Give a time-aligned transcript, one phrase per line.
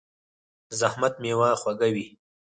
[0.69, 2.07] د زحمت میوه خوږه وي.